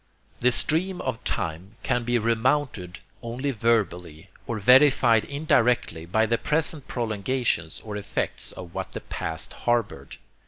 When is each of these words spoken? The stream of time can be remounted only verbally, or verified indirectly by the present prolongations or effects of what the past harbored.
The 0.39 0.51
stream 0.51 0.99
of 1.01 1.23
time 1.23 1.75
can 1.83 2.03
be 2.03 2.17
remounted 2.17 3.01
only 3.21 3.51
verbally, 3.51 4.31
or 4.47 4.57
verified 4.57 5.25
indirectly 5.25 6.07
by 6.07 6.25
the 6.25 6.39
present 6.39 6.87
prolongations 6.87 7.79
or 7.81 7.95
effects 7.95 8.51
of 8.51 8.73
what 8.73 8.93
the 8.93 9.01
past 9.01 9.53
harbored. 9.53 10.17